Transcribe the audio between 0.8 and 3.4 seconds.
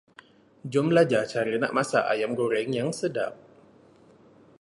berlajar cara nak masak ayam goreng yang sedap.